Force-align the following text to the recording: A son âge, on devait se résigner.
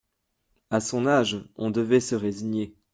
A 0.71 0.79
son 0.79 1.05
âge, 1.05 1.47
on 1.57 1.69
devait 1.69 1.99
se 1.99 2.15
résigner. 2.15 2.73